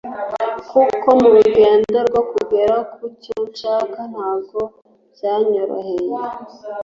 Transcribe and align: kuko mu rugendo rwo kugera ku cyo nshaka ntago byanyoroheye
kuko 0.71 1.07
mu 1.19 1.27
rugendo 1.35 1.97
rwo 2.07 2.21
kugera 2.31 2.75
ku 2.93 3.03
cyo 3.21 3.37
nshaka 3.49 3.99
ntago 4.11 4.61
byanyoroheye 5.13 6.15